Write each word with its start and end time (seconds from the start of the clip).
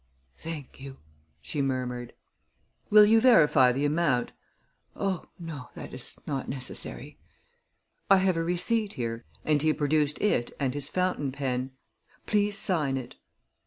"Thank 0.35 0.79
you," 0.81 0.97
she 1.43 1.61
murmured. 1.61 2.13
"Will 2.89 3.05
you 3.05 3.21
verify 3.21 3.71
the 3.71 3.85
amount?" 3.85 4.31
"Oh, 4.95 5.25
no; 5.37 5.69
that 5.75 5.93
is 5.93 6.17
not 6.25 6.49
necessary." 6.49 7.19
"I 8.09 8.17
have 8.17 8.35
a 8.35 8.41
receipt 8.43 8.93
here," 8.93 9.25
and 9.45 9.61
he 9.61 9.73
produced 9.73 10.19
it 10.19 10.53
and 10.59 10.73
his 10.73 10.89
fountain 10.89 11.31
pen. 11.31 11.73
"Please 12.25 12.57
sign 12.57 12.97
it." 12.97 13.13